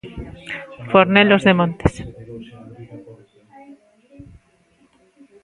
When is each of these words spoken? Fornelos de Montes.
Fornelos 0.91 1.41
de 1.47 1.53
Montes. 1.59 1.93